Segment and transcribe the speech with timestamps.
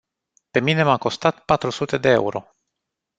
[0.51, 2.49] Pe mine m-a costat patru sute de euro.